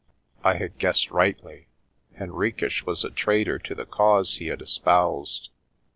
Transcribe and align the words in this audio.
* 0.27 0.33
I 0.43 0.55
had 0.55 0.79
guessed 0.79 1.11
rightly. 1.11 1.67
Henriques 2.17 2.87
was 2.87 3.03
a 3.03 3.11
traitor 3.11 3.59
to 3.59 3.75
the 3.75 3.85
cause 3.85 4.37
he 4.37 4.47
had 4.47 4.59
espoused. 4.63 5.51